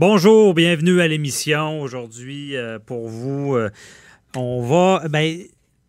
Bonjour, 0.00 0.54
bienvenue 0.54 1.02
à 1.02 1.08
l'émission. 1.08 1.82
Aujourd'hui, 1.82 2.56
euh, 2.56 2.78
pour 2.78 3.06
vous, 3.06 3.54
euh, 3.54 3.68
on 4.34 4.62
va... 4.62 5.06
Ben, 5.10 5.40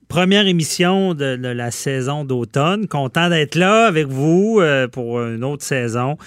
première 0.10 0.48
émission 0.48 1.14
de, 1.14 1.38
la 1.38 1.72
saison 1.72 2.26
d'automne. 2.26 2.90
Content 2.90 3.30
d'être 3.30 3.56
là 3.56 3.86
avec 3.86 4.08
vous 4.08 4.58
euh, 4.60 4.90
pour 4.90 5.22
une 5.22 5.46
autre 5.46 5.64
saison. 5.64 6.18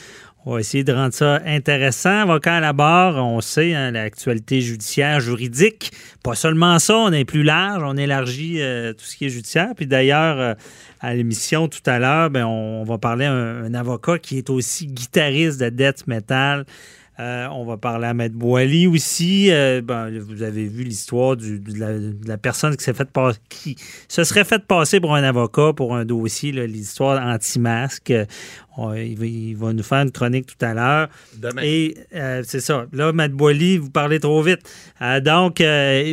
On 0.46 0.54
va 0.54 0.60
essayer 0.60 0.82
de 0.82 0.94
rendre 0.94 1.12
ça 1.12 1.42
intéressant. 1.44 2.22
Avocat 2.22 2.54
à 2.54 2.60
la 2.60 2.72
barre, 2.72 3.16
on 3.16 3.42
sait, 3.42 3.74
hein, 3.74 3.90
l'actualité 3.90 4.62
judiciaire, 4.62 5.20
juridique. 5.20 5.92
Pas 6.22 6.34
seulement 6.34 6.78
ça, 6.78 6.96
on 6.96 7.12
est 7.12 7.26
plus 7.26 7.42
large, 7.42 7.82
on 7.84 7.98
élargit 7.98 8.62
tout 8.96 9.04
ce 9.04 9.14
qui 9.14 9.26
est 9.26 9.30
judiciaire. 9.30 9.74
Puis 9.76 9.86
d'ailleurs, 9.86 10.56
à 11.00 11.14
l'émission 11.14 11.68
tout 11.68 11.82
à 11.84 11.98
l'heure, 11.98 12.30
ben, 12.30 12.46
on, 12.46 12.82
va 12.84 12.96
parler 12.96 13.26
à 13.26 13.32
un, 13.32 13.74
avocat 13.74 14.18
qui 14.18 14.38
est 14.38 14.48
aussi 14.48 14.86
guitariste 14.86 15.60
de 15.60 15.68
Death 15.68 16.06
Metal. 16.06 16.64
Euh, 17.20 17.46
on 17.52 17.64
va 17.64 17.76
parler 17.76 18.06
à 18.08 18.14
Maître 18.14 18.34
Boily 18.34 18.88
aussi. 18.88 19.52
Euh, 19.52 19.80
ben, 19.80 20.10
vous 20.18 20.42
avez 20.42 20.66
vu 20.66 20.82
l'histoire 20.82 21.36
de, 21.36 21.60
la 22.26 22.38
personne 22.38 22.76
qui 22.76 22.82
s'est 22.82 22.94
fait 22.94 23.08
qui 23.48 23.76
se 24.08 24.24
serait 24.24 24.44
fait 24.44 24.66
passer 24.66 24.98
pour 24.98 25.14
un 25.14 25.22
avocat 25.22 25.72
pour 25.74 25.94
un 25.94 26.04
dossier, 26.04 26.50
l'histoire 26.66 27.24
anti-masque. 27.24 28.12
Il, 28.96 29.56
va, 29.56 29.72
nous 29.72 29.82
faire 29.82 30.02
une 30.02 30.10
chronique 30.10 30.46
tout 30.46 30.64
à 30.64 30.74
l'heure. 30.74 31.08
Et 31.62 31.96
euh, 32.14 32.42
c'est 32.44 32.60
ça. 32.60 32.86
Là, 32.92 33.12
Matt 33.12 33.32
Boily, 33.32 33.78
vous 33.78 33.90
parlez 33.90 34.20
trop 34.20 34.42
vite. 34.42 34.60
donc, 35.22 35.62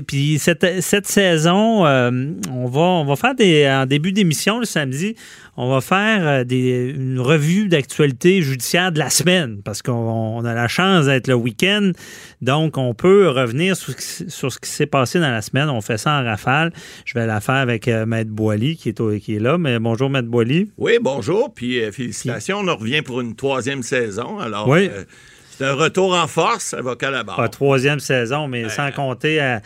puis 0.08 0.40
cette, 0.40 0.82
cette 0.82 1.08
saison, 1.08 1.86
on, 1.86 2.66
va, 2.68 2.82
on 2.82 3.06
va 3.06 3.16
faire 3.16 3.36
des, 3.36 3.68
en 3.68 3.86
début 3.86 4.12
d'émission 4.12 4.60
le 4.60 4.66
samedi, 4.66 5.16
on 5.58 5.70
va 5.70 5.82
faire 5.82 6.28
euh, 6.28 6.44
des, 6.44 6.94
une 6.96 7.20
revue 7.20 7.68
d'actualité 7.68 8.42
judiciaire 8.42 8.92
de 8.92 9.00
la 9.00 9.10
semaine 9.10 9.62
parce 9.64 9.82
qu'on 9.82 10.44
a 10.46 10.54
la 10.54 10.68
chance 10.68 11.06
d'être 11.06 11.28
le 11.28 11.36
week-end. 11.36 11.92
Donc, 12.42 12.78
on 12.78 12.94
peut 12.94 13.30
revenir 13.30 13.76
sur, 13.76 13.94
ce 14.00 14.60
qui 14.60 14.70
s'est 14.70 14.86
passé 14.86 15.20
dans 15.20 15.30
la 15.30 15.42
semaine. 15.42 15.70
On 15.70 15.82
fait 15.82 15.98
ça 15.98 16.20
en 16.20 16.24
rafale. 16.24 16.72
Je 17.06 17.14
vais 17.14 17.28
la 17.28 17.42
faire 17.42 17.56
avec 17.56 17.88
euh, 17.88 18.06
Maître 18.06 18.32
Boily 18.32 18.78
qui 18.78 18.90
est, 18.90 19.20
qui 19.20 19.36
est 19.36 19.40
là. 19.40 19.58
Mais 19.58 19.78
bonjour, 19.78 20.10
Maître 20.10 20.30
Boily. 20.30 20.72
Oui, 20.78 20.94
bonjour. 21.02 21.54
Puis 21.54 21.84
euh, 21.84 21.92
On 22.54 22.76
revient 22.76 23.02
pour 23.02 23.22
une 23.22 23.36
troisième 23.36 23.84
saison. 23.84 24.40
Alors, 24.40 24.68
oui. 24.68 24.90
C'est 25.58 25.68
un 25.68 25.74
retour 25.74 26.16
en 26.16 26.26
force, 26.26 26.74
avocat 26.74 27.12
barre. 27.24 27.50
troisième 27.52 28.00
saison, 28.00 28.48
mais 28.48 28.68
sans 28.70 28.92
compter, 28.92 29.58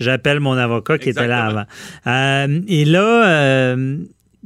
j'appelle 0.00 0.40
mon 0.40 0.56
avocat 0.56 0.98
qui 0.98 1.10
était 1.10 1.26
là 1.26 1.66
avant. 2.06 2.62
et 2.68 2.84
là, 2.86 3.76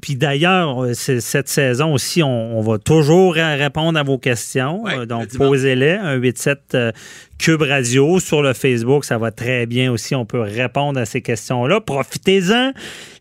puis 0.06 0.14
d'ailleurs, 0.14 0.84
euh, 0.84 0.94
cette 0.94 1.48
saison 1.48 1.92
aussi, 1.92 2.22
on, 2.22 2.60
va 2.60 2.78
toujours 2.78 3.34
répondre 3.34 3.98
à 3.98 4.04
vos 4.04 4.18
questions. 4.18 4.84
Euh, 4.86 5.04
donc, 5.04 5.36
posez-les. 5.36 5.94
Un 5.94 6.20
87 6.20 6.58
euh, 6.74 6.92
Cube 7.38 7.62
Radio 7.62 8.20
sur 8.20 8.40
le 8.40 8.52
Facebook, 8.52 9.04
ça 9.04 9.18
va 9.18 9.32
très 9.32 9.66
bien 9.66 9.90
aussi. 9.90 10.14
On 10.14 10.24
peut 10.24 10.42
répondre 10.42 11.00
à 11.00 11.06
ces 11.06 11.22
questions-là. 11.22 11.80
Profitez-en. 11.80 12.70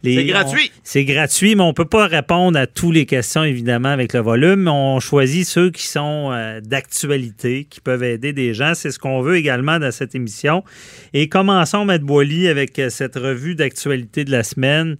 C'est 0.03 0.25
gratuit. 0.25 0.71
C'est 0.83 1.05
gratuit, 1.05 1.55
mais 1.55 1.63
on 1.63 1.69
ne 1.69 1.73
peut 1.73 1.85
pas 1.85 2.05
répondre 2.05 2.59
à 2.59 2.67
toutes 2.67 2.93
les 2.93 3.07
questions, 3.07 3.43
évidemment, 3.43 3.89
avec 3.89 4.13
le 4.13 4.19
volume. 4.19 4.67
On 4.67 4.99
choisit 4.99 5.47
ceux 5.47 5.71
qui 5.71 5.87
sont 5.87 6.59
d'actualité, 6.63 7.65
qui 7.67 7.81
peuvent 7.81 8.03
aider 8.03 8.31
des 8.31 8.53
gens. 8.53 8.75
C'est 8.75 8.91
ce 8.91 8.99
qu'on 8.99 9.21
veut 9.21 9.37
également 9.37 9.79
dans 9.79 9.91
cette 9.91 10.13
émission. 10.13 10.63
Et 11.15 11.29
commençons, 11.29 11.83
Maître 11.83 12.05
Boily, 12.05 12.47
avec 12.47 12.79
cette 12.89 13.15
revue 13.15 13.55
d'actualité 13.55 14.23
de 14.23 14.29
la 14.29 14.43
semaine. 14.43 14.97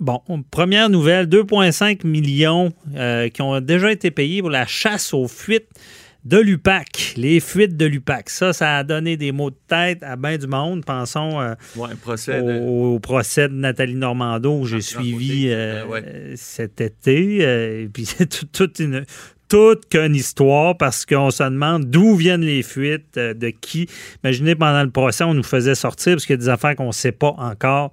Bon, 0.00 0.20
première 0.50 0.90
nouvelle, 0.90 1.26
2,5 1.26 2.06
millions 2.06 2.72
euh, 2.96 3.28
qui 3.28 3.42
ont 3.42 3.60
déjà 3.60 3.92
été 3.92 4.10
payés 4.10 4.40
pour 4.40 4.50
la 4.50 4.66
chasse 4.66 5.14
aux 5.14 5.28
fuites 5.28 5.68
de 6.24 6.38
l'UPAC, 6.38 7.14
les 7.16 7.38
fuites 7.38 7.76
de 7.76 7.84
l'UPAC. 7.84 8.30
Ça, 8.30 8.52
ça 8.52 8.78
a 8.78 8.84
donné 8.84 9.16
des 9.16 9.30
mots 9.30 9.50
de 9.50 9.56
tête 9.68 10.02
à 10.02 10.16
bien 10.16 10.36
du 10.36 10.46
monde. 10.46 10.84
Pensons 10.84 11.40
euh, 11.40 11.54
au, 11.76 12.98
procès 12.98 13.48
de 13.48 13.54
Nathalie 13.54 13.94
Normando 13.94 14.58
où 14.58 14.66
j'ai 14.66 14.80
suivi 14.80 15.48
euh, 15.50 16.34
cet 16.34 16.80
été. 16.80 17.82
et 17.82 17.88
puis 17.92 18.04
c'est 18.06 18.50
toute 18.50 18.78
une, 18.80 19.04
toute 19.54 19.88
qu'une 19.88 20.16
histoire 20.16 20.76
parce 20.76 21.06
qu'on 21.06 21.30
se 21.30 21.44
demande 21.44 21.84
d'où 21.84 22.16
viennent 22.16 22.40
les 22.40 22.64
fuites, 22.64 23.14
de 23.14 23.50
qui. 23.50 23.88
Imaginez, 24.24 24.56
pendant 24.56 24.82
le 24.82 24.90
procès, 24.90 25.22
on 25.22 25.32
nous 25.32 25.44
faisait 25.44 25.76
sortir 25.76 26.14
parce 26.14 26.26
qu'il 26.26 26.32
y 26.32 26.38
a 26.40 26.42
des 26.42 26.48
affaires 26.48 26.74
qu'on 26.74 26.88
ne 26.88 26.92
sait 26.92 27.12
pas 27.12 27.36
encore. 27.38 27.92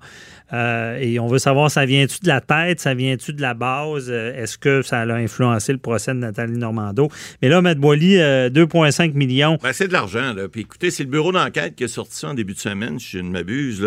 Euh, 0.53 0.97
et 0.99 1.19
on 1.19 1.27
veut 1.27 1.37
savoir, 1.37 1.69
ça 1.69 1.85
vient-tu 1.85 2.17
de 2.23 2.27
la 2.27 2.41
tête, 2.41 2.79
ça 2.79 2.95
vient-tu 2.95 3.33
de 3.33 3.41
la 3.43 3.53
base? 3.53 4.07
Euh, 4.09 4.33
est-ce 4.41 4.57
que 4.57 4.81
ça 4.81 5.01
a 5.01 5.13
influencé 5.13 5.71
le 5.71 5.77
procès 5.77 6.15
de 6.15 6.17
Nathalie 6.17 6.57
Normando? 6.57 7.09
Mais 7.43 7.49
là, 7.49 7.59
M. 7.59 7.75
Boily, 7.75 8.15
2,5 8.15 9.11
euh, 9.11 9.13
millions. 9.13 9.59
Ben, 9.61 9.71
c'est 9.71 9.87
de 9.87 9.93
l'argent. 9.93 10.33
Puis 10.51 10.61
écoutez, 10.61 10.89
c'est 10.89 11.03
le 11.03 11.11
bureau 11.11 11.31
d'enquête 11.31 11.75
qui 11.75 11.83
a 11.83 11.87
sorti 11.87 12.17
ça 12.17 12.29
en 12.29 12.33
début 12.33 12.55
de 12.55 12.59
semaine, 12.59 12.97
si 12.97 13.17
je 13.17 13.19
ne 13.19 13.29
m'abuse. 13.29 13.85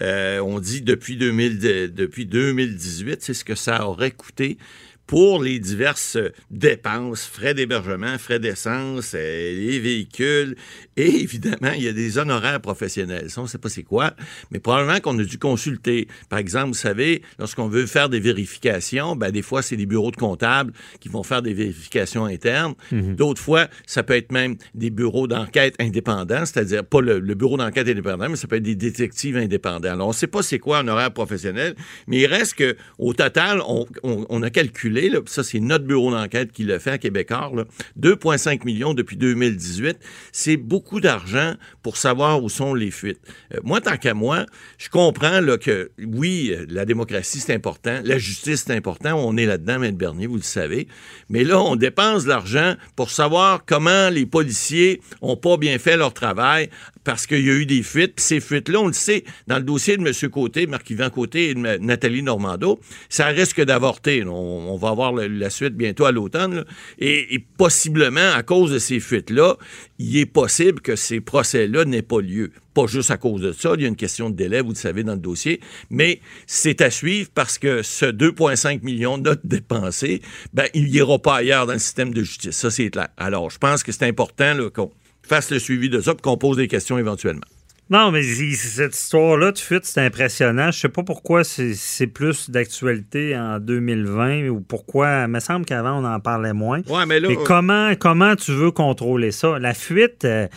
on 0.00 0.60
dit 0.60 0.80
depuis, 0.80 1.16
2000, 1.16 1.58
depuis 1.92 2.24
2018, 2.24 3.20
c'est 3.20 3.34
ce 3.34 3.44
que 3.44 3.56
ça 3.56 3.84
aurait 3.84 4.12
coûté 4.12 4.58
pour 5.06 5.42
les 5.42 5.60
diverses 5.60 6.18
dépenses, 6.50 7.24
frais 7.24 7.54
d'hébergement, 7.54 8.18
frais 8.18 8.40
d'essence, 8.40 9.12
euh, 9.14 9.52
les 9.52 9.78
véhicules, 9.78 10.56
et 10.96 11.06
évidemment, 11.22 11.72
il 11.76 11.84
y 11.84 11.88
a 11.88 11.92
des 11.92 12.18
honoraires 12.18 12.60
professionnels. 12.60 13.30
Ça, 13.30 13.40
on 13.40 13.44
ne 13.44 13.48
sait 13.48 13.58
pas 13.58 13.68
c'est 13.68 13.84
quoi, 13.84 14.14
mais 14.50 14.58
probablement 14.58 14.98
qu'on 15.00 15.18
a 15.18 15.24
dû 15.24 15.38
consulter. 15.38 16.08
Par 16.28 16.38
exemple, 16.38 16.68
vous 16.68 16.74
savez, 16.74 17.22
lorsqu'on 17.38 17.68
veut 17.68 17.86
faire 17.86 18.08
des 18.08 18.18
vérifications, 18.18 19.14
ben, 19.14 19.30
des 19.30 19.42
fois, 19.42 19.62
c'est 19.62 19.76
des 19.76 19.86
bureaux 19.86 20.10
de 20.10 20.16
comptables 20.16 20.72
qui 20.98 21.08
vont 21.08 21.22
faire 21.22 21.42
des 21.42 21.54
vérifications 21.54 22.24
internes. 22.24 22.74
Mhm. 22.90 23.14
D'autres 23.14 23.42
fois, 23.42 23.68
ça 23.86 24.02
peut 24.02 24.16
être 24.16 24.32
même 24.32 24.56
des 24.74 24.90
bureaux 24.90 25.28
d'enquête 25.28 25.76
indépendants, 25.78 26.44
c'est-à-dire 26.44 26.84
pas 26.84 27.00
le, 27.00 27.20
bureau 27.36 27.56
d'enquête 27.56 27.86
indépendant, 27.88 28.28
mais 28.28 28.36
ça 28.36 28.48
peut 28.48 28.56
être 28.56 28.62
des 28.62 28.74
détectives 28.74 29.36
indépendants. 29.36 29.92
Alors, 29.92 30.08
on 30.08 30.10
ne 30.10 30.16
sait 30.16 30.26
pas 30.26 30.42
c'est 30.42 30.58
quoi 30.58 30.78
un 30.78 30.88
horaire 30.88 31.12
professionnel, 31.12 31.76
mais 32.08 32.18
il 32.20 32.26
reste 32.26 32.56
qu'au 32.56 33.12
total, 33.12 33.60
on, 33.68 33.86
on 34.02 34.42
a 34.42 34.50
calculé 34.50 34.95
ça 35.26 35.44
c'est 35.44 35.60
notre 35.60 35.84
bureau 35.84 36.10
d'enquête 36.10 36.52
qui 36.52 36.64
le 36.64 36.78
fait 36.78 36.92
à 36.92 36.98
Québécois, 36.98 37.52
2,5 38.00 38.64
millions 38.64 38.94
depuis 38.94 39.16
2018, 39.16 39.98
c'est 40.32 40.56
beaucoup 40.56 41.00
d'argent 41.00 41.54
pour 41.82 41.96
savoir 41.96 42.42
où 42.42 42.48
sont 42.48 42.74
les 42.74 42.90
fuites. 42.90 43.20
Euh, 43.54 43.58
moi, 43.64 43.80
tant 43.80 43.96
qu'à 43.96 44.14
moi, 44.14 44.46
je 44.78 44.88
comprends 44.88 45.40
là, 45.40 45.58
que 45.58 45.90
oui, 46.04 46.54
la 46.68 46.84
démocratie 46.84 47.40
c'est 47.40 47.54
important, 47.54 48.00
la 48.04 48.18
justice 48.18 48.64
c'est 48.66 48.74
important, 48.74 49.14
on 49.14 49.36
est 49.36 49.46
là-dedans, 49.46 49.82
M. 49.82 49.96
Bernier, 49.96 50.26
vous 50.26 50.36
le 50.36 50.42
savez, 50.42 50.88
mais 51.28 51.44
là, 51.44 51.60
on 51.60 51.76
dépense 51.76 52.24
de 52.24 52.28
l'argent 52.28 52.74
pour 52.94 53.10
savoir 53.10 53.64
comment 53.64 54.10
les 54.10 54.26
policiers 54.26 55.00
ont 55.20 55.36
pas 55.36 55.56
bien 55.56 55.78
fait 55.78 55.96
leur 55.96 56.12
travail 56.12 56.70
parce 57.06 57.26
qu'il 57.26 57.46
y 57.46 57.50
a 57.50 57.54
eu 57.54 57.66
des 57.66 57.82
fuites. 57.82 58.18
Ces 58.18 58.40
fuites-là, 58.40 58.80
on 58.80 58.88
le 58.88 58.92
sait, 58.92 59.24
dans 59.46 59.56
le 59.56 59.62
dossier 59.62 59.96
de 59.96 60.06
M. 60.06 60.30
Côté, 60.30 60.66
Marc-Yvan 60.66 61.08
Côté 61.08 61.50
et 61.50 61.54
Nathalie 61.54 62.22
Normando, 62.22 62.80
ça 63.08 63.26
risque 63.26 63.62
d'avorter. 63.62 64.24
On, 64.24 64.76
va 64.76 64.85
avoir 64.88 65.12
la 65.12 65.50
suite 65.50 65.74
bientôt 65.74 66.04
à 66.04 66.12
l'automne. 66.12 66.64
Et, 66.98 67.44
possiblement, 67.56 68.32
à 68.34 68.42
cause 68.42 68.70
de 68.70 68.78
ces 68.78 69.00
fuites-là, 69.00 69.56
il 69.98 70.16
est 70.18 70.26
possible 70.26 70.80
que 70.80 70.96
ces 70.96 71.20
procès-là 71.20 71.84
n'aient 71.84 72.02
pas 72.02 72.20
lieu. 72.20 72.52
Pas 72.74 72.86
juste 72.86 73.10
à 73.10 73.16
cause 73.16 73.40
de 73.40 73.52
ça, 73.52 73.72
il 73.74 73.82
y 73.82 73.84
a 73.84 73.88
une 73.88 73.96
question 73.96 74.28
de 74.28 74.36
délai, 74.36 74.60
vous 74.60 74.70
le 74.70 74.74
savez, 74.74 75.02
dans 75.02 75.14
le 75.14 75.18
dossier, 75.18 75.60
mais 75.88 76.20
c'est 76.46 76.82
à 76.82 76.90
suivre 76.90 77.30
parce 77.34 77.58
que 77.58 77.82
ce 77.82 78.06
2,5 78.06 78.82
millions 78.82 79.16
de 79.16 79.36
dépensés, 79.44 80.20
ben, 80.52 80.66
il 80.74 80.90
n'ira 80.90 81.18
pas 81.18 81.36
ailleurs 81.36 81.66
dans 81.66 81.72
le 81.72 81.78
système 81.78 82.12
de 82.12 82.22
justice. 82.22 82.56
Ça, 82.56 82.70
c'est 82.70 82.90
clair. 82.90 83.08
Alors, 83.16 83.50
je 83.50 83.58
pense 83.58 83.82
que 83.82 83.92
c'est 83.92 84.06
important 84.06 84.54
qu'on 84.74 84.92
fasse 85.22 85.50
le 85.50 85.58
suivi 85.58 85.88
de 85.88 86.00
ça 86.00 86.12
et 86.12 86.20
qu'on 86.22 86.36
pose 86.36 86.58
des 86.58 86.68
questions 86.68 86.98
éventuellement. 86.98 87.46
Non, 87.88 88.10
mais 88.10 88.22
cette 88.22 88.96
histoire-là, 88.96 89.52
tu 89.52 89.62
fais, 89.62 89.78
c'est 89.82 90.00
impressionnant. 90.00 90.72
Je 90.72 90.80
sais 90.80 90.88
pas 90.88 91.04
pourquoi 91.04 91.44
c'est 91.44 92.06
plus 92.08 92.50
d'actualité 92.50 93.36
en 93.36 93.60
2020 93.60 94.48
ou 94.48 94.60
pourquoi. 94.60 95.22
Il 95.22 95.28
me 95.28 95.38
semble 95.38 95.64
qu'avant, 95.64 96.02
on 96.02 96.04
en 96.04 96.18
parlait 96.18 96.52
moins. 96.52 96.80
Ouais, 96.88 97.06
mais 97.06 97.20
là. 97.20 97.28
Mais 97.28 97.36
comment, 97.36 97.94
comment 97.94 98.34
tu 98.34 98.50
veux 98.52 98.72
contrôler 98.72 99.30
ça? 99.30 99.58
La 99.60 99.72
fuite. 99.72 100.24
Euh, 100.24 100.48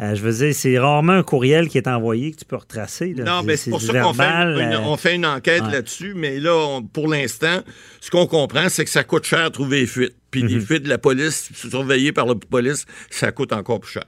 Euh, 0.00 0.16
je 0.16 0.22
veux 0.22 0.32
dire, 0.32 0.52
c'est 0.54 0.76
rarement 0.76 1.12
un 1.12 1.22
courriel 1.22 1.68
qui 1.68 1.78
est 1.78 1.86
envoyé 1.86 2.32
que 2.32 2.38
tu 2.38 2.44
peux 2.44 2.56
retracer. 2.56 3.14
Non, 3.16 3.44
mais 3.44 3.56
c'est 3.56 3.70
pour 3.70 3.80
ça 3.80 4.00
qu'on 4.00 4.12
fait, 4.12 4.76
on 4.82 4.96
fait 4.96 5.14
une 5.14 5.26
enquête 5.26 5.62
là-dessus. 5.70 6.14
Mais 6.16 6.40
là, 6.40 6.80
pour 6.92 7.06
l'instant, 7.06 7.60
ce 8.00 8.10
qu'on 8.10 8.26
comprend, 8.26 8.68
c'est 8.68 8.84
que 8.84 8.90
ça 8.90 9.04
coûte 9.04 9.24
cher 9.24 9.52
trouver 9.52 9.82
les 9.82 9.86
fuites. 9.86 10.16
Puis 10.32 10.42
les 10.42 10.56
mhm. 10.56 10.62
fuites 10.62 10.82
de 10.82 10.88
la 10.88 10.98
police, 10.98 11.48
surveillées 11.54 12.10
par 12.10 12.26
la 12.26 12.34
police, 12.34 12.86
ça 13.08 13.30
coûte 13.30 13.52
encore 13.52 13.78
plus 13.78 13.92
cher. 13.92 14.04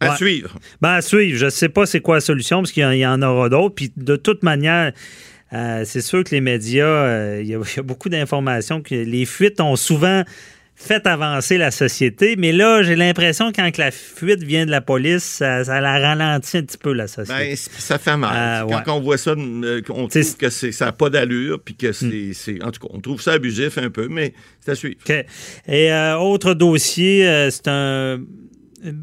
À 0.00 0.16
suivre. 0.16 0.58
Ben, 0.80 0.94
à 0.94 1.02
suivre. 1.02 1.38
Je 1.38 1.44
ne 1.44 1.50
sais 1.50 1.68
pas 1.68 1.86
c'est 1.86 2.00
quoi 2.00 2.16
la 2.16 2.20
solution, 2.20 2.58
parce 2.58 2.72
qu'il 2.72 2.82
y, 2.82 3.06
en 3.06 3.22
aura 3.22 3.48
d'autres. 3.48 3.76
Puis 3.76 3.92
de 3.96 4.16
toute 4.16 4.42
manière, 4.42 4.92
euh, 5.52 5.84
c'est 5.84 6.00
sûr 6.00 6.24
que 6.24 6.30
les 6.34 6.40
médias, 6.40 6.86
euh, 6.86 7.40
il 7.40 7.48
y, 7.48 7.54
a 7.54 7.60
beaucoup 7.84 8.08
d'informations 8.08 8.82
que 8.82 8.96
les 8.96 9.26
fuites 9.26 9.60
ont 9.60 9.76
souvent 9.76 10.24
fait 10.80 11.06
avancer 11.06 11.58
la 11.58 11.70
société. 11.70 12.36
Mais 12.36 12.52
là, 12.52 12.82
j'ai 12.82 12.96
l'impression 12.96 13.52
que 13.52 13.56
quand 13.56 13.78
la 13.78 13.90
fuite 13.90 14.42
vient 14.42 14.64
de 14.64 14.70
la 14.70 14.80
police, 14.80 15.24
ça, 15.24 15.62
la 15.62 15.98
ralentit 15.98 16.56
un 16.56 16.62
petit 16.62 16.78
peu, 16.78 16.92
la 16.92 17.06
société. 17.06 17.50
Ben, 17.50 17.56
ça 17.56 17.98
fait 17.98 18.16
mal. 18.16 18.64
Euh, 18.64 18.80
quand 18.84 18.96
on 18.96 19.00
voit 19.00 19.18
ça, 19.18 19.34
on 19.36 20.08
trouve 20.08 20.36
que 20.36 20.48
ça 20.48 20.84
n'a 20.86 20.92
pas 20.92 21.10
d'allure, 21.10 21.60
puis 21.62 21.74
que 21.74 21.88
hmm. 21.88 22.32
c'est, 22.32 22.64
En 22.64 22.70
tout 22.70 22.86
cas, 22.86 22.94
on 22.94 23.00
trouve 23.00 23.20
ça 23.20 23.32
abusif 23.32 23.76
un 23.78 23.90
peu, 23.90 24.08
mais 24.08 24.32
c'est 24.60 24.72
à 24.72 24.74
suivre. 24.74 24.96
Et 25.68 25.92
autre 26.18 26.54
dossier, 26.54 27.48
c'est 27.50 27.68
un... 27.68 28.20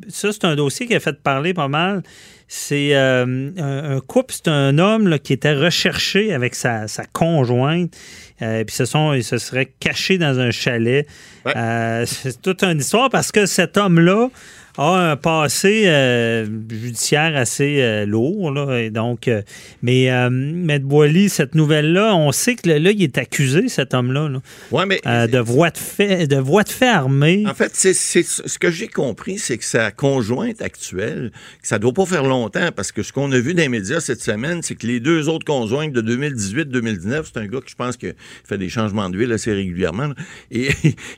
Ça, 0.09 0.31
c'est 0.31 0.43
un 0.43 0.55
dossier 0.55 0.87
qui 0.87 0.95
a 0.95 0.99
fait 0.99 1.21
parler 1.21 1.53
pas 1.53 1.67
mal. 1.67 2.01
C'est 2.47 2.95
euh, 2.95 3.51
un, 3.57 3.99
couple, 3.99 4.33
c'est 4.33 4.47
un 4.47 4.77
homme 4.77 5.19
qui 5.19 5.33
était 5.33 5.53
recherché 5.53 6.33
avec 6.33 6.55
sa, 6.55 6.87
conjointe. 7.11 7.93
Euh, 8.41 8.63
puis 8.63 8.75
se 8.75 8.85
sont, 8.85 9.13
ils 9.13 9.23
se 9.23 9.37
seraient 9.37 9.71
cachés 9.79 10.17
dans 10.17 10.39
un 10.39 10.51
chalet. 10.51 11.07
Euh, 11.55 12.05
c'est 12.05 12.41
toute 12.41 12.63
une 12.63 12.79
histoire 12.79 13.09
parce 13.09 13.31
que 13.31 13.45
cet 13.45 13.77
homme-là 13.77 14.29
a 14.79 14.95
un 14.95 15.15
passé 15.15 15.85
euh, 15.87 16.45
judiciaire 16.69 17.35
assez 17.35 17.81
euh, 17.81 18.05
lourd. 18.05 18.51
Là, 18.51 18.77
et 18.77 18.91
donc, 18.91 19.27
mais 19.81 20.03
M. 20.03 20.79
Boily, 20.83 21.29
cette 21.29 21.55
nouvelle-là, 21.55 22.15
on 22.15 22.31
sait 22.31 22.53
que 22.53 22.69
là, 22.69 22.91
il 22.91 23.01
est 23.01 23.17
accusé, 23.17 23.69
cet 23.69 23.95
homme-là, 23.95 24.29
de 24.29 25.39
voie 25.39 25.71
de 25.71 25.77
fait, 25.77 26.27
de 26.27 26.37
voie 26.37 26.61
de 26.61 26.69
fait 26.69 26.89
armée. 26.89 27.43
En 27.47 27.55
fait, 27.55 27.71
c'est, 27.73 27.93
ce 27.93 28.59
que 28.59 28.69
j'ai 28.69 28.87
compris, 28.87 29.39
c'est 29.39 29.57
que 29.57 29.65
sa 29.65 29.89
conjointe 29.89 30.61
actuelle, 30.61 31.31
ça 31.63 31.79
doit 31.79 31.93
pas 31.93 32.05
faire 32.05 32.23
longtemps, 32.23 32.69
parce 32.75 32.91
que 32.91 33.01
ce 33.01 33.11
qu'on 33.11 33.31
a 33.31 33.39
vu 33.39 33.55
dans 33.55 33.63
les 33.63 33.69
médias 33.69 33.99
cette 33.99 34.21
semaine, 34.21 34.61
c'est 34.61 34.75
que 34.75 34.85
les 34.85 34.99
deux 34.99 35.27
autres 35.27 35.45
conjointes 35.45 35.91
de 35.91 36.01
2018-2019, 36.01 37.23
c'est 37.25 37.39
un 37.39 37.47
gars 37.47 37.61
qui 37.61 37.71
je 37.71 37.75
pense 37.75 37.97
que 37.97 38.13
fait 38.43 38.57
des 38.57 38.69
changements 38.69 39.09
d'huile 39.09 39.31
assez 39.31 39.53
régulièrement. 39.53 40.11
et, 40.51 40.69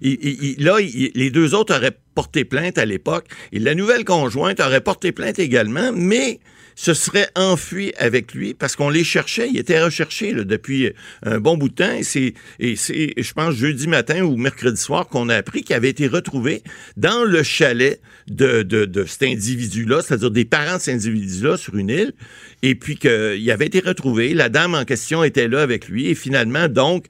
là, 0.60 0.78
les 0.80 1.30
deux 1.30 1.54
autres 1.54 1.76
auraient 1.76 1.98
porté 2.16 2.46
plainte 2.46 2.78
à 2.78 2.86
l'époque. 2.86 3.26
Et 3.52 3.60
la 3.60 3.76
nouvelle 3.76 4.06
conjointe 4.06 4.60
aurait 4.60 4.82
porté 4.82 5.12
plainte 5.12 5.40
également, 5.40 5.92
mais 5.94 6.40
se 6.80 6.94
serait 6.94 7.28
enfui 7.36 7.92
avec 7.98 8.34
lui 8.34 8.54
parce 8.54 8.78
qu'on 8.78 8.90
les 8.90 9.04
cherchait. 9.04 9.50
Il 9.50 9.58
était 9.58 9.84
recherché 9.84 10.32
depuis 10.32 10.94
un 11.24 11.42
bon 11.42 11.58
bout 11.58 11.68
de 11.68 11.74
temps. 11.74 11.92
Et 11.92 12.04
c'est, 12.04 12.34
et 12.58 12.78
c'est 12.78 13.14
je 13.18 13.34
pense, 13.34 13.54
jeudi 13.54 13.86
matin 13.90 14.22
ou 14.22 14.38
mercredi 14.38 14.80
soir 14.80 15.10
qu'on 15.10 15.28
a 15.28 15.36
appris 15.36 15.64
qu'il 15.64 15.76
avait 15.76 15.90
été 15.90 16.08
retrouvé 16.08 16.64
dans 16.96 17.26
le 17.26 17.44
chalet 17.44 18.00
de, 18.30 18.64
de, 18.64 18.86
de 18.86 19.04
cet 19.04 19.24
individu-là, 19.24 20.02
c'est-à-dire 20.02 20.32
des 20.32 20.46
parents 20.46 20.78
de 20.78 20.82
cet 20.82 20.96
individu-là 20.96 21.58
sur 21.58 21.76
une 21.76 21.90
île, 21.90 22.14
et 22.62 22.76
puis 22.76 22.96
qu'il 22.96 23.52
avait 23.52 23.66
été 23.66 23.80
retrouvé. 23.80 24.34
La 24.34 24.48
dame 24.50 24.76
en 24.76 24.86
question 24.86 25.24
était 25.24 25.48
là 25.48 25.62
avec 25.62 25.90
lui, 25.90 26.08
et 26.08 26.16
finalement, 26.16 26.68
donc, 26.68 27.06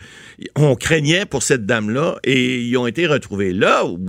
on 0.55 0.75
craignait 0.75 1.25
pour 1.25 1.43
cette 1.43 1.65
dame-là, 1.65 2.17
et 2.23 2.61
ils 2.61 2.77
ont 2.77 2.87
été 2.87 3.05
retrouvés. 3.05 3.53
Là 3.53 3.85
où 3.85 3.99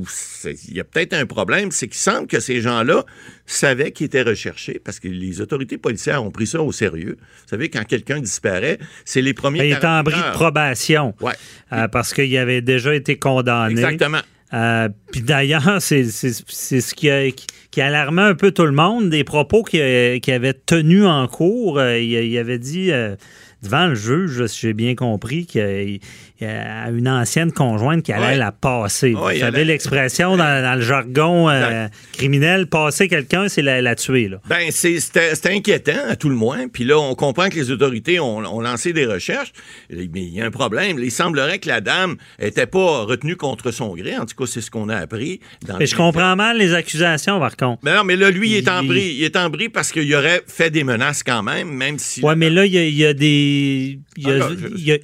il 0.44 0.74
y 0.74 0.80
a 0.80 0.84
peut-être 0.84 1.14
un 1.14 1.26
problème, 1.26 1.70
c'est 1.70 1.88
qu'il 1.88 1.98
semble 1.98 2.28
que 2.28 2.40
ces 2.40 2.60
gens-là 2.60 3.04
savaient 3.46 3.90
qu'ils 3.90 4.06
étaient 4.06 4.22
recherchés, 4.22 4.80
parce 4.82 5.00
que 5.00 5.08
les 5.08 5.40
autorités 5.50 5.78
policières 5.78 6.24
ont 6.24 6.30
pris 6.30 6.46
ça 6.46 6.62
au 6.62 6.72
sérieux. 6.72 7.16
Vous 7.18 7.48
savez, 7.48 7.68
quand 7.68 7.84
quelqu'un 7.84 8.20
disparaît, 8.20 8.78
c'est 9.04 9.22
les 9.22 9.34
premiers... 9.34 9.66
Il 9.66 9.72
est 9.72 9.84
en 9.84 10.02
bris 10.02 10.16
de 10.16 10.32
probation, 10.32 11.14
ouais. 11.20 11.32
Euh, 11.72 11.88
parce 11.88 12.14
qu'il 12.14 12.36
avait 12.36 12.62
déjà 12.62 12.94
été 12.94 13.18
condamné. 13.18 13.72
Exactement. 13.72 14.20
Euh, 14.52 14.88
puis 15.12 15.22
d'ailleurs, 15.22 15.80
c'est 15.80 16.04
ce 16.04 16.94
qui 16.94 17.10
a, 17.10 17.30
qui 17.70 17.80
alarmait 17.80 18.22
un 18.22 18.34
peu 18.34 18.50
tout 18.50 18.66
le 18.66 18.72
monde, 18.72 19.10
des 19.10 19.24
propos 19.24 19.62
qu'il 19.62 19.80
avait 19.80 20.54
tenus 20.54 21.04
en 21.04 21.26
cours. 21.28 21.78
Euh, 21.78 21.98
il, 21.98 22.36
avait 22.38 22.58
dit 22.58 22.90
euh, 22.90 23.14
devant 23.62 23.86
le 23.86 23.94
juge, 23.94 24.46
si 24.46 24.60
j'ai 24.60 24.72
bien 24.72 24.94
compris, 24.94 25.46
qu'il 25.46 26.00
a 26.42 26.90
une 26.90 27.08
ancienne 27.08 27.52
conjointe 27.52 28.02
qui 28.02 28.12
allait 28.12 28.36
la 28.36 28.52
passer. 28.52 29.12
Vous 29.12 29.38
savez 29.38 29.64
l'expression 29.64 30.36
dans, 30.36 30.78
le 30.78 30.82
jargon 30.82 31.48
euh, 31.48 31.88
criminel, 32.12 32.66
passer 32.66 33.08
quelqu'un, 33.08 33.48
c'est 33.48 33.62
la, 33.62 33.94
tuer. 33.94 34.28
Là. 34.28 34.40
Ben, 34.48 34.70
c'était 34.70 35.50
inquiétant, 35.50 36.08
à 36.08 36.16
tout 36.16 36.28
le 36.28 36.34
moins. 36.34 36.68
Puis 36.68 36.84
là, 36.84 36.98
on 36.98 37.14
comprend 37.14 37.48
que 37.48 37.56
les 37.56 37.70
autorités 37.70 38.20
ont, 38.20 38.60
lancé 38.60 38.92
des 38.92 39.06
recherches. 39.06 39.52
Mais 39.90 40.08
il 40.14 40.34
y 40.34 40.40
a 40.40 40.46
un 40.46 40.50
problème. 40.50 40.98
Il 40.98 41.10
semblerait 41.10 41.58
que 41.58 41.68
la 41.68 41.80
dame 41.80 42.16
n'était 42.40 42.66
pas 42.66 43.04
retenue 43.04 43.36
contre 43.36 43.70
son 43.70 43.94
gré. 43.94 44.16
En 44.16 44.26
tout 44.26 44.36
cas, 44.36 44.44
c'est 44.46 44.60
ce 44.60 44.70
qu'on 44.70 44.88
a 44.88 44.96
appris. 44.96 45.40
mais 45.78 45.86
je 45.86 45.96
comprends 45.96 46.36
mal 46.36 46.58
les 46.58 46.74
accusations, 46.74 47.38
par 47.38 47.56
contre. 47.56 47.80
Mais 47.82 47.94
non, 47.94 48.04
mais 48.04 48.16
là, 48.16 48.30
lui, 48.30 48.50
il, 48.50 48.56
est 48.56 48.68
en 48.68 48.82
bris. 48.82 49.14
Il 49.18 49.24
est 49.24 49.36
en 49.36 49.50
bris 49.50 49.68
parce 49.68 49.92
qu'il 49.92 50.14
aurait 50.14 50.42
fait 50.46 50.70
des 50.70 50.84
menaces 50.84 51.22
quand 51.22 51.42
même, 51.42 51.70
même 51.70 51.98
si... 51.98 52.20
Oui, 52.22 52.34
mais 52.36 52.50
là, 52.50 52.64
il 52.66 52.74
y, 52.74 53.04
a, 53.04 53.12
des... 53.12 53.49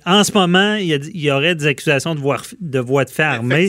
en 0.05 0.25
ce 0.25 0.33
moment, 0.33 0.75
il 0.75 0.87
y, 0.87 1.25
y 1.25 1.31
aurait 1.31 1.55
des 1.55 1.67
accusations 1.67 2.15
de, 2.15 2.21
voie 2.21 2.41
de 2.61 2.79
voie 2.79 3.05
de 3.05 3.11
fait 3.11 3.23
armée. 3.23 3.69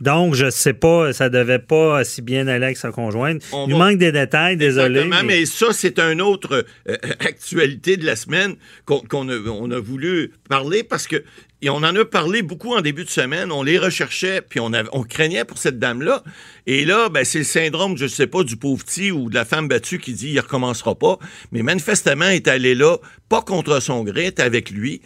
Donc, 0.00 0.34
je 0.34 0.50
sais 0.50 0.72
pas, 0.72 1.12
ça 1.12 1.28
devait 1.28 1.58
pas 1.58 2.04
si 2.04 2.22
bien 2.22 2.46
aller 2.46 2.66
avec 2.66 2.76
sa 2.76 2.90
conjointe. 2.90 3.42
Il 3.68 3.76
manque 3.76 3.98
des 3.98 4.12
détails, 4.12 4.56
désolé. 4.56 5.04
Mais... 5.04 5.22
mais 5.22 5.46
ça, 5.46 5.68
c'est 5.72 5.98
une 5.98 6.20
autre 6.20 6.64
euh, 6.88 6.96
actualité 7.20 7.96
de 7.96 8.04
la 8.04 8.16
semaine 8.16 8.56
qu'on 8.84 9.28
a, 9.28 9.36
on 9.36 9.70
a 9.70 9.78
voulu 9.78 10.32
parler 10.48 10.82
parce 10.82 11.06
que 11.06 11.22
et 11.62 11.70
on 11.70 11.76
en 11.76 11.96
a 11.96 12.04
parlé 12.04 12.42
beaucoup 12.42 12.74
en 12.74 12.80
début 12.80 13.04
de 13.04 13.10
semaine. 13.10 13.50
On 13.50 13.62
les 13.62 13.78
recherchait, 13.78 14.42
puis 14.42 14.60
on, 14.60 14.70
craignait 15.02 15.44
pour 15.44 15.58
cette 15.58 15.78
dame-là. 15.78 16.22
Et 16.66 16.84
là, 16.84 17.08
ben, 17.08 17.24
c'est 17.24 17.38
le 17.38 17.44
syndrome, 17.44 17.96
je 17.96 18.04
ne 18.04 18.08
sais 18.08 18.26
pas, 18.26 18.42
du 18.42 18.56
pauvre 18.56 18.84
petit 18.84 19.10
ou 19.10 19.30
de 19.30 19.34
la 19.34 19.44
femme 19.44 19.66
battue 19.66 19.98
qui 19.98 20.12
dit 20.12 20.30
il 20.30 20.40
recommencera 20.40 20.94
pas. 20.94 21.18
Mais 21.52 21.62
manifestement, 21.62 22.26
est 22.26 22.48
allé 22.48 22.74
là, 22.74 22.98
pas 23.28 23.40
contre 23.40 23.80
son 23.80 24.04
gré, 24.04 24.26
est 24.26 24.40
avec 24.40 24.70
lui. 24.70 25.00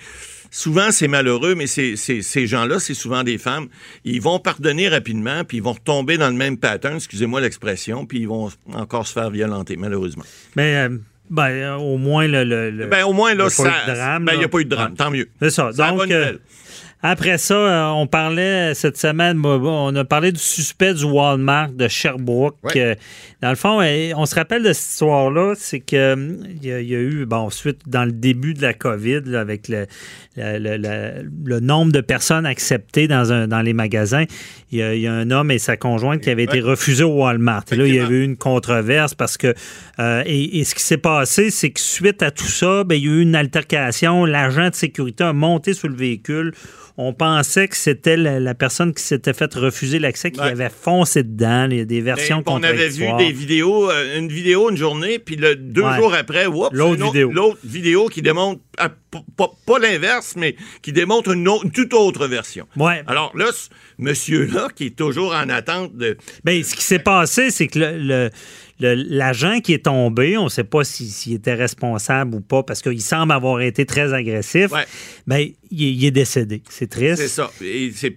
Souvent, 0.51 0.91
c'est 0.91 1.07
malheureux, 1.07 1.55
mais 1.55 1.69
ces 1.69 2.47
gens-là, 2.47 2.81
c'est 2.81 2.95
souvent 2.95 3.23
des 3.23 3.39
femmes. 3.39 3.69
Ils 4.05 4.21
vont 4.21 4.41
pardonner 4.41 4.89
rapidement, 4.89 5.45
puis 5.45 5.59
ils 5.59 5.63
vont 5.63 5.75
retomber 5.75 6.19
dans 6.19 6.29
le 6.29 6.35
même 6.35 6.59
pattern, 6.59 6.97
excusez-moi 6.97 7.41
l'expression, 7.41 8.05
puis 8.05 8.21
ils 8.21 8.29
vont 8.29 8.51
encore 8.73 9.07
se 9.07 9.13
faire 9.13 9.31
violenter, 9.31 9.77
malheureusement. 9.77 10.25
Mais 10.57 10.75
euh, 10.75 10.99
ben, 11.31 11.77
au 11.77 11.97
moins, 11.97 12.27
le, 12.27 12.87
ben, 12.87 13.05
au 13.05 13.13
moins, 13.13 13.35
là, 13.35 13.49
ça. 13.49 14.19
Ben, 14.19 14.33
il 14.33 14.39
n'y 14.39 14.45
a 14.45 14.49
pas 14.49 14.59
eu 14.59 14.65
de 14.65 14.71
drame, 14.71 14.95
tant 14.95 15.11
mieux. 15.11 15.29
C'est 15.41 15.51
ça. 15.51 15.71
Donc, 15.73 16.11
euh, 16.11 16.35
après 17.03 17.39
ça, 17.39 17.55
euh, 17.55 17.87
on 17.93 18.07
parlait 18.07 18.75
cette 18.75 18.99
semaine, 18.99 19.41
on 19.45 19.95
a 19.97 20.05
parlé 20.05 20.33
du 20.33 20.41
suspect 20.41 20.93
du 20.93 21.05
Walmart 21.05 21.71
de 21.71 21.89
Sherbrooke. 21.89 22.57
Euh, 22.77 22.95
dans 23.41 23.49
le 23.49 23.57
fond, 23.57 23.81
on 24.17 24.27
se 24.27 24.35
rappelle 24.35 24.63
de 24.63 24.73
cette 24.73 24.91
histoire-là, 24.91 25.55
c'est 25.57 25.81
qu'il 25.81 26.59
y, 26.63 26.71
a 26.71 26.81
eu, 26.81 27.25
bon, 27.25 27.37
ensuite, 27.37 27.89
dans 27.89 28.05
le 28.05 28.13
début 28.13 28.53
de 28.53 28.61
la 28.61 28.75
COVID, 28.75 29.35
avec 29.35 29.69
le, 29.69 29.87
le, 30.37 31.61
nombre 31.61 31.93
de 31.93 32.03
personnes 32.03 32.45
acceptées 32.45 33.09
dans, 33.09 33.33
un, 33.33 33.49
dans 33.49 33.63
les 33.63 33.73
magasins, 33.73 34.25
il 34.71 34.79
y, 34.79 35.07
a, 35.07 35.13
un 35.13 35.31
homme 35.31 35.51
et 35.51 35.59
sa 35.59 35.77
conjointe 35.77 36.21
qui 36.21 36.31
avaient 36.31 36.45
été 36.45 36.61
refusés 36.61 37.05
au 37.05 37.23
Walmart. 37.23 37.65
là, 37.71 37.87
il 37.87 37.95
y 37.95 37.99
avait 37.99 38.17
eu 38.17 38.25
une 38.25 38.37
controverse 38.37 39.15
parce 39.15 39.37
que. 39.37 39.55
Euh, 39.99 40.23
et, 40.27 40.65
ce 40.65 40.75
qui 40.75 40.83
s'est 40.83 40.99
passé, 40.99 41.51
c'est 41.51 41.71
que 41.71 41.81
suite 41.81 42.23
à 42.23 42.31
tout 42.31 42.45
ça, 42.45 42.85
ben, 42.85 42.95
il 42.95 43.05
y 43.05 43.09
a 43.09 43.13
eu 43.13 43.23
une 43.23 43.35
altercation. 43.35 44.25
L'agent 44.25 44.69
de 44.69 44.75
sécurité 44.75 45.25
a 45.25 45.33
monté 45.33 45.75
sur 45.75 45.89
le 45.89 45.97
véhicule 45.97 46.53
on 46.97 47.13
pensait 47.13 47.69
que 47.69 47.77
c'était 47.77 48.17
la, 48.17 48.55
personne 48.55 48.93
qui 48.95 49.03
s'était 49.03 49.33
fait 49.33 49.53
refuser 49.55 49.99
l'accès 49.99 50.31
qui 50.31 50.41
avait 50.41 50.71
foncé 50.71 51.23
dedans. 51.23 51.69
Il 51.71 51.79
y 51.79 51.81
a 51.81 51.85
des 51.85 52.01
versions 52.01 52.43
On 52.47 52.63
avait 52.63 52.89
vu 52.89 53.07
des 53.19 53.33
vidéos, 53.33 53.91
euh, 53.91 54.19
une 54.19 54.29
vidéo 54.29 54.71
une 54.71 54.77
journée, 54.77 55.19
puis 55.19 55.37
le, 55.37 55.57
deux 55.57 55.91
jours 55.97 56.15
après, 56.15 56.45
l'autre 56.45 57.05
vidéo. 57.05 57.31
L'autre 57.33 57.59
vidéo 57.65 58.07
qui 58.09 58.23
démontre, 58.23 58.61
ah, 58.81 58.91
pas, 59.67 59.79
l'inverse, 59.79 60.35
mais 60.37 60.57
qui 60.83 60.93
démontre 60.93 61.31
une, 61.31 61.45
toute 61.73 61.95
autre 61.95 62.27
version. 62.27 62.67
Ouais. 62.77 63.03
Alors 63.07 63.37
là, 63.37 63.47
ce 63.53 63.69
monsieur-là, 63.99 64.69
qui 64.75 64.87
est 64.87 64.97
toujours 64.97 65.35
en 65.35 65.49
attente 65.49 65.97
de... 65.97 66.17
Bien, 66.45 66.63
ce 66.63 66.75
qui 66.75 66.83
s'est 66.85 66.99
passé, 66.99 67.51
c'est 67.51 67.67
que 67.67 67.79
le 67.79 68.31
l'agent 68.81 69.61
qui 69.61 69.75
est 69.75 69.85
tombé, 69.85 70.37
on 70.39 70.45
ne 70.45 70.49
sait 70.49 70.65
pas 70.65 70.85
s'il 70.85 71.35
était 71.35 71.55
responsable 71.55 72.35
ou 72.35 72.41
pas, 72.41 72.63
parce 72.63 72.83
qu'il 72.83 73.01
semble 73.01 73.33
avoir 73.33 73.61
été 73.61 73.87
très 73.87 74.13
agressif, 74.13 74.71
mais 75.27 75.47
ben, 75.47 75.49
il, 75.71 76.05
est 76.05 76.11
décédé. 76.11 76.63
C'est 76.69 76.89
triste. 76.89 77.17
C'est 77.17 77.29
ça. 77.29 77.51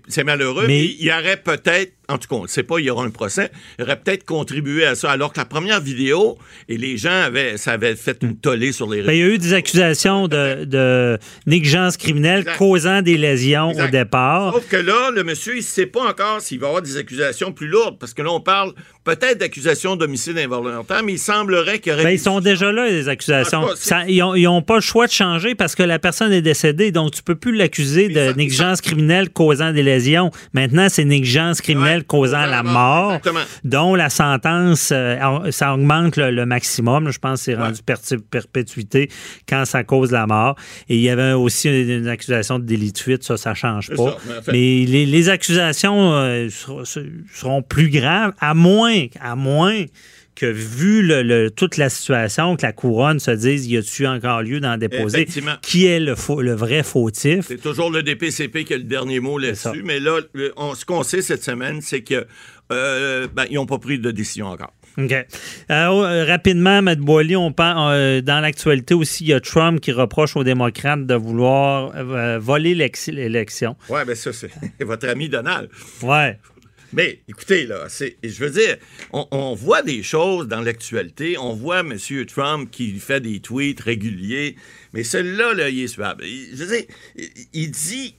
C'est 0.08 0.24
malheureux, 0.24 0.66
mais 0.68 0.86
il 0.86 1.12
aurait 1.12 1.38
peut-être 1.38 1.94
en 2.10 2.18
tout 2.18 2.28
cas, 2.28 2.36
on 2.36 2.44
ne 2.44 2.48
sait 2.48 2.64
pas, 2.64 2.80
il 2.80 2.86
y 2.86 2.90
aura 2.90 3.06
un 3.06 3.10
procès, 3.10 3.52
aurait 3.82 4.00
peut-être 4.00 4.26
contribué 4.26 4.86
à 4.86 4.96
ça. 4.96 5.12
Alors 5.12 5.32
que 5.32 5.40
la 5.40 5.46
première 5.46 5.80
vidéo, 5.80 6.38
et 6.68 6.78
les 6.78 6.98
gens 6.98 7.12
avaient, 7.24 7.58
ça 7.58 7.72
avait 7.72 7.96
fait 7.96 8.18
une 8.24 8.36
tollée 8.36 8.72
sur 8.74 8.90
les 8.90 8.98
réseaux. 8.98 9.08
Ben, 9.08 9.14
il 9.14 9.20
y 9.20 9.24
a 9.24 9.28
eu 9.28 9.38
des 9.38 9.54
accusations 9.54 10.28
de, 10.28 10.66
de 10.66 11.18
négligence 11.48 11.96
criminelle 11.98 12.42
Exact. 12.42 12.58
causant 12.58 13.02
des 13.02 13.18
lésions 13.18 13.70
Exact. 13.72 13.88
au 13.88 13.92
départ. 13.92 14.54
Sauf 14.54 14.68
que 14.68 14.76
là, 14.78 15.12
le 15.12 15.24
monsieur, 15.24 15.54
il 15.54 15.58
ne 15.60 15.62
sait 15.62 15.86
pas 15.86 16.10
encore 16.10 16.42
s'il 16.42 16.60
va 16.60 16.68
y 16.68 16.70
avoir 16.70 16.82
des 16.82 16.98
accusations 16.98 17.52
plus 17.54 17.68
lourdes, 17.68 17.98
parce 18.00 18.14
que 18.14 18.22
là, 18.22 18.32
on 18.32 18.42
parle 18.42 18.74
peut-être 19.04 19.40
d'accusations 19.40 19.96
d'homicide 19.96 20.38
involontaire, 20.38 21.04
mais 21.04 21.14
il 21.14 21.20
semblerait 21.20 21.80
qu'il 21.80 21.92
y 21.92 21.96
aurait... 21.96 22.04
Ben, 22.04 22.10
ils 22.12 22.20
sont 22.20 22.40
déjà 22.40 22.72
là, 22.72 22.88
les 22.88 23.10
accusations. 23.10 23.62
Cas, 23.68 23.74
Ça- 23.76 24.04
ils 24.08 24.20
n'ont 24.44 24.62
pas 24.62 24.76
le 24.76 24.82
choix 24.82 25.08
de 25.08 25.12
changer 25.12 25.56
parce 25.56 25.76
que 25.76 25.84
la 25.84 26.00
personne 26.00 26.32
est 26.32 26.42
décédée, 26.42 26.92
donc 26.92 27.12
tu 27.12 27.22
peux 27.24 27.36
plus 27.36 27.54
l'accuser 27.56 28.08
de 28.10 28.14
ça- 28.30 28.34
négligence 28.34 28.82
criminelle 28.82 29.30
causant 29.30 29.72
des 29.74 29.84
lésions. 29.84 30.32
Maintenant, 30.54 30.88
c'est 30.90 31.04
négligence 31.06 31.60
criminelle 31.62 32.00
Ouais, 32.00 32.04
causant 32.06 32.46
la 32.46 32.64
mort, 32.64 33.16
exactement. 33.16 33.42
dont 33.64 33.96
la 33.96 34.10
sentence, 34.10 34.90
euh, 34.94 35.52
ça 35.52 35.74
augmente 35.74 36.16
le, 36.18 36.32
le 36.32 36.46
maximum. 36.46 37.10
Je 37.12 37.20
pense 37.20 37.40
que 37.40 37.46
c'est 37.46 37.56
rendu 37.56 37.82
perpétuité 38.32 39.10
quand 39.48 39.66
ça 39.66 39.84
cause 39.84 40.12
la 40.12 40.26
mort. 40.28 40.56
Et 40.90 40.96
il 40.96 41.02
y 41.02 41.10
avait 41.10 41.34
aussi 41.34 41.68
une, 41.70 41.90
une 41.90 42.08
accusation 42.08 42.60
de 42.60 42.64
délit 42.66 42.92
de 42.92 42.98
fuite, 42.98 43.24
ça, 43.24 43.38
ça 43.38 43.54
change 43.54 43.90
pas. 43.90 43.96
ça, 43.96 44.18
mais 44.28 44.38
en 44.38 44.42
fait- 44.42 44.52
Mais 44.52 44.86
les, 44.86 45.06
les 45.06 45.30
accusations 45.30 46.14
euh, 46.14 46.48
seront 47.34 47.62
plus 47.62 47.90
graves, 47.90 48.34
à 48.40 48.54
moins, 48.54 48.93
à 49.20 49.36
moins 49.36 49.86
que 50.36 50.48
vu 50.48 51.04
le- 51.04 51.22
le- 51.22 51.52
toute 51.52 51.78
la 51.78 51.90
situation, 51.90 52.56
que 52.56 52.64
la 52.64 52.72
couronne 52.74 53.20
se 53.20 53.30
dise 53.32 53.68
y 53.68 53.78
a-tu 53.78 54.08
encore 54.08 54.42
lieu 54.42 54.60
d'en 54.60 54.78
déposer, 54.78 55.28
qui 55.62 55.86
est 55.86 56.00
le, 56.00 56.16
faux- 56.16 56.42
le 56.42 56.54
vrai 56.54 56.82
fautif. 56.82 57.46
C'est 57.48 57.62
toujours 57.62 57.92
le 57.92 58.02
DPCP 58.02 58.64
qui 58.64 58.74
a 58.74 58.78
le 58.78 58.84
dernier 58.84 59.20
mot 59.20 59.38
là-dessus, 59.38 59.84
mais 59.84 60.00
là, 60.00 60.20
on- 60.58 60.74
ce 60.74 60.86
qu'on 60.86 61.04
sait 61.04 61.22
cette 61.22 61.44
semaine, 61.44 61.82
c'est 61.82 62.02
que 62.02 62.26
euh, 62.72 63.28
ben, 63.32 63.46
ils 63.52 63.56
n'ont 63.56 63.68
pas 63.68 63.78
pris 63.78 64.00
de 64.00 64.10
décision 64.10 64.48
encore. 64.48 64.74
OK. 64.98 65.12
Euh, 65.12 65.26
oh, 65.90 66.04
euh, 66.04 66.26
rapidement, 66.26 66.80
M. 66.80 66.96
Boily, 66.96 67.36
on 67.36 67.52
parle, 67.52 67.94
euh, 67.94 68.22
dans 68.22 68.40
l'actualité 68.40 68.94
aussi, 68.96 69.26
il 69.26 69.28
y 69.30 69.34
a 69.34 69.40
Trump 69.40 69.80
qui 69.82 69.92
reproche 69.92 70.36
aux 70.36 70.44
démocrates 70.44 71.06
de 71.06 71.14
vouloir 71.16 71.92
euh, 71.96 72.40
voler 72.40 72.74
l'élection. 72.74 73.76
Ouais, 73.90 74.06
ben 74.06 74.16
ça, 74.16 74.32
c'est 74.34 74.50
votre 74.82 75.08
ami 75.08 75.30
Donald. 75.30 75.70
Ouais. 76.02 76.40
Mais 76.94 77.22
écoutez, 77.28 77.66
là, 77.66 77.88
c'est, 77.90 78.18
je 78.24 78.44
veux 78.44 78.52
dire, 78.52 78.78
on, 79.12 79.56
voit 79.56 79.82
des 79.82 80.04
choses 80.04 80.48
dans 80.48 80.62
l'actualité. 80.62 81.38
On 81.38 81.54
voit 81.54 81.80
M. 81.80 81.98
Trump 82.28 82.70
qui 82.72 83.00
fait 83.00 83.20
des 83.20 83.40
tweets 83.40 83.82
réguliers, 83.82 84.56
mais 84.94 85.04
celui-là, 85.04 85.54
là, 85.54 85.70
il 85.70 85.82
est 85.82 85.88
suave. 85.88 86.18
Je 86.22 86.56
veux 86.56 86.78
dire, 86.78 86.86
il, 87.54 87.72
dit. 87.72 88.16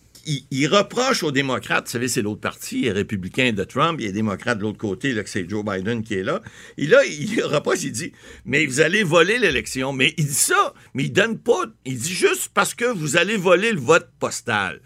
Il, 0.51 0.67
reproche 0.69 1.23
aux 1.23 1.33
démocrates, 1.33 1.85
vous 1.85 1.93
savez, 1.93 2.09
c'est 2.09 2.23
l'autre 2.23 2.41
parti, 2.41 2.81
les 2.81 2.93
républicains 2.93 3.53
de 3.53 3.63
Trump, 3.63 3.99
il 4.01 4.07
les 4.07 4.13
démocrates 4.13 4.57
de 4.57 4.63
l'autre 4.63 4.79
côté, 4.79 5.13
là, 5.13 5.23
que 5.23 5.29
c'est 5.29 5.47
Joe 5.47 5.63
Biden 5.63 6.03
qui 6.03 6.15
est 6.15 6.23
là. 6.23 6.41
Et 6.79 6.87
là, 6.87 7.05
il 7.05 7.43
reproche, 7.45 7.83
il 7.83 7.93
dit, 7.93 8.13
mais 8.47 8.65
vous 8.65 8.81
allez 8.81 9.03
voler 9.03 9.39
l'élection. 9.39 9.93
Mais 9.93 10.15
il 10.17 10.25
dit 10.25 10.33
ça, 10.33 10.73
mais 10.95 11.05
il 11.05 11.13
donne 11.13 11.39
pas, 11.39 11.67
il 11.85 11.99
dit 11.99 12.15
juste 12.15 12.51
parce 12.55 12.73
que 12.73 12.87
vous 12.87 13.19
allez 13.19 13.37
voler 13.37 13.73
le 13.73 13.81
vote 13.81 14.09
postal. 14.19 14.81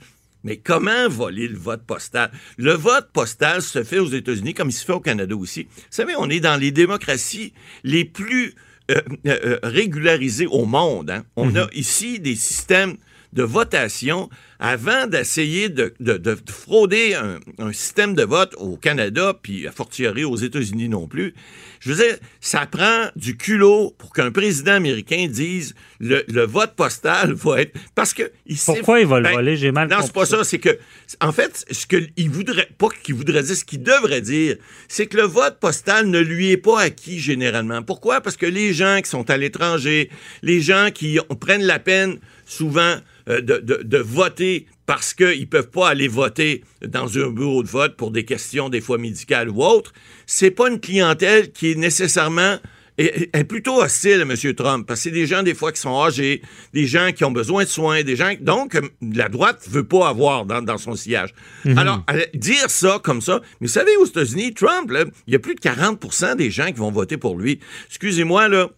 Mais 0.44 0.56
comment 0.58 1.08
voler 1.08 1.48
le 1.48 1.58
vote 1.58 1.82
postal? 1.86 2.30
Le 2.56 2.72
vote 2.72 3.08
postal 3.12 3.60
se 3.62 3.82
fait 3.82 3.98
aux 3.98 4.08
États-Unis 4.08 4.54
comme 4.54 4.68
il 4.68 4.72
se 4.72 4.84
fait 4.84 4.92
au 4.92 5.00
Canada 5.00 5.36
aussi. 5.36 5.64
Vous 5.64 5.82
savez, 5.90 6.14
on 6.16 6.30
est 6.30 6.40
dans 6.40 6.56
les 6.56 6.70
démocraties 6.70 7.52
les 7.84 8.04
plus 8.04 8.54
euh, 8.90 9.00
euh, 9.26 9.38
euh, 9.44 9.58
régularisées 9.62 10.46
au 10.46 10.64
monde. 10.64 11.10
hein. 11.10 11.24
On 11.36 11.54
a 11.56 11.68
ici 11.72 12.20
des 12.20 12.36
systèmes 12.36 12.96
de 13.32 13.42
votation 13.42 14.30
avant 14.60 15.06
d'essayer 15.06 15.68
de, 15.68 15.94
de- 16.00 16.16
de 16.16 16.36
frauder 16.50 17.14
un, 17.14 17.38
un 17.58 17.72
système 17.72 18.14
de 18.14 18.24
vote 18.24 18.54
au 18.58 18.76
Canada, 18.76 19.32
puis 19.40 19.66
a 19.68 19.72
fortiori 19.72 20.24
aux 20.24 20.36
États-Unis 20.36 20.88
non 20.88 21.06
plus. 21.06 21.32
Je 21.80 21.92
veux 21.92 22.04
dire, 22.04 22.16
ça 22.40 22.66
prend 22.66 23.04
du 23.14 23.36
culot 23.36 23.94
pour 23.98 24.12
qu'un 24.12 24.32
président 24.32 24.72
américain 24.72 25.28
dise 25.30 25.76
le, 26.00 26.24
le 26.26 26.44
vote 26.44 26.74
postal 26.74 27.34
va 27.34 27.62
être... 27.62 27.78
Parce 27.94 28.12
que... 28.14 28.32
Il 28.46 28.56
Pourquoi 28.56 28.98
il 28.98 29.06
va 29.06 29.18
le 29.20 29.24
Ben, 29.28 29.34
voler? 29.34 29.56
J'ai 29.56 29.70
mal 29.70 29.88
non, 29.88 29.96
compris. 29.98 30.06
c'est 30.08 30.14
pas 30.14 30.26
ça. 30.26 30.42
C'est 30.42 30.58
que, 30.58 30.76
en 31.20 31.30
fait, 31.30 31.64
ce 31.70 31.86
qu'il 31.86 32.28
voudrait, 32.30 32.68
pas 32.78 32.88
qu'il 33.04 33.14
voudrait 33.14 33.44
dire, 33.44 33.54
ce 33.56 33.64
qu'il 33.64 33.82
devrait 33.84 34.22
dire, 34.22 34.56
c'est 34.88 35.06
que 35.06 35.16
le 35.18 35.22
vote 35.22 35.58
postal 35.60 36.08
ne 36.08 36.18
lui 36.18 36.50
est 36.50 36.56
pas 36.56 36.80
acquis 36.80 37.20
généralement. 37.20 37.82
Pourquoi? 37.82 38.20
Parce 38.20 38.36
que 38.36 38.46
les 38.46 38.72
gens 38.74 38.98
qui 39.00 39.08
sont 39.08 39.30
à 39.30 39.36
l'étranger, 39.36 40.10
les 40.42 40.60
gens 40.60 40.88
qui 40.92 41.20
ont- 41.28 41.34
prennent 41.36 41.62
la 41.62 41.78
peine 41.78 42.18
souvent 42.44 42.96
euh, 43.28 43.40
de, 43.42 43.58
de- 43.58 43.82
de 43.84 43.98
voter 43.98 44.47
parce 44.88 45.12
qu'ils 45.12 45.40
ne 45.40 45.44
peuvent 45.44 45.68
pas 45.68 45.90
aller 45.90 46.08
voter 46.08 46.64
dans 46.80 47.18
un 47.18 47.28
bureau 47.28 47.62
de 47.62 47.68
vote 47.68 47.94
pour 47.98 48.10
des 48.10 48.24
questions 48.24 48.70
des 48.70 48.80
fois 48.80 48.96
médicales 48.96 49.50
ou 49.50 49.62
autres, 49.62 49.92
c'est 50.24 50.50
pas 50.50 50.70
une 50.70 50.80
clientèle 50.80 51.52
qui 51.52 51.72
est 51.72 51.74
nécessairement 51.74 52.56
est, 52.98 53.30
est 53.32 53.44
plutôt 53.44 53.82
hostile 53.82 54.20
à 54.20 54.22
M. 54.22 54.54
Trump, 54.54 54.86
parce 54.86 55.00
que 55.00 55.04
c'est 55.04 55.10
des 55.10 55.26
gens, 55.26 55.42
des 55.42 55.54
fois, 55.54 55.72
qui 55.72 55.80
sont 55.80 56.02
âgés, 56.02 56.42
des 56.74 56.86
gens 56.86 57.12
qui 57.12 57.24
ont 57.24 57.30
besoin 57.30 57.64
de 57.64 57.68
soins, 57.68 58.02
des 58.02 58.16
gens... 58.16 58.32
Donc, 58.40 58.74
euh, 58.74 58.82
la 59.14 59.28
droite 59.28 59.66
veut 59.68 59.84
pas 59.84 60.08
avoir 60.08 60.44
dans, 60.44 60.62
dans 60.62 60.78
son 60.78 60.94
sillage. 60.94 61.34
Alors, 61.76 62.04
euh, 62.10 62.20
dire 62.34 62.68
ça 62.68 63.00
comme 63.02 63.20
ça... 63.20 63.40
Mais 63.60 63.66
vous 63.66 63.72
savez, 63.72 63.96
aux 63.96 64.06
États-Unis, 64.06 64.54
Trump, 64.54 64.92
il 65.26 65.32
y 65.32 65.36
a 65.36 65.38
plus 65.38 65.54
de 65.54 65.60
40% 65.60 66.36
des 66.36 66.50
gens 66.50 66.66
qui 66.66 66.78
vont 66.78 66.90
voter 66.90 67.16
pour 67.16 67.38
lui. 67.38 67.60
Excusez-moi, 67.88 68.48
là, 68.48 68.68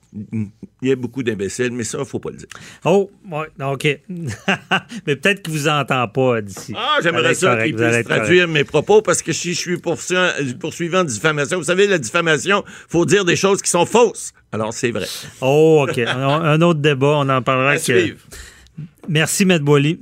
il 0.82 0.88
y 0.88 0.92
a 0.92 0.96
beaucoup 0.96 1.22
d'imbéciles, 1.22 1.70
mais 1.70 1.84
ça, 1.84 1.98
il 2.00 2.04
faut 2.04 2.18
pas 2.18 2.30
le 2.30 2.36
dire. 2.36 2.48
Oh, 2.84 3.10
ouais, 3.30 3.46
OK. 3.64 3.84
Mais 5.06 5.16
peut-être 5.16 5.42
qu'il 5.42 5.52
vous 5.52 5.68
entend 5.68 6.08
pas 6.08 6.40
d'ici. 6.40 6.72
Ah, 6.76 6.98
j'aimerais 7.02 7.34
ça 7.34 7.62
qu'il 7.62 7.74
puisse 7.74 7.86
correct. 7.86 8.08
traduire 8.08 8.48
mes 8.48 8.64
propos 8.64 9.02
parce 9.02 9.22
que 9.22 9.32
si 9.32 9.52
je 9.52 9.58
suis 9.58 9.76
poursuivant, 9.76 10.30
poursuivant 10.58 11.00
en 11.00 11.04
diffamation, 11.04 11.58
vous 11.58 11.64
savez, 11.64 11.86
la 11.86 11.98
diffamation, 11.98 12.64
faut 12.88 13.04
dire 13.04 13.24
des 13.24 13.36
choses 13.36 13.62
qui 13.62 13.70
sont 13.70 13.86
fausses. 13.86 14.09
Alors, 14.52 14.72
c'est 14.72 14.90
vrai. 14.90 15.06
Oh, 15.40 15.86
OK. 15.88 15.98
Un 15.98 16.60
autre 16.62 16.80
débat, 16.80 17.14
on 17.18 17.28
en 17.28 17.42
parlera. 17.42 17.70
À 17.72 17.76
que- 17.76 17.82
suivre. 17.82 18.18
Merci, 19.08 19.42
M. 19.44 19.58
Boily. 19.58 19.98